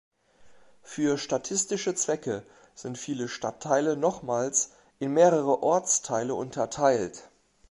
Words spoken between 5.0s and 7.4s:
mehrere "Ortsteile" unterteilt.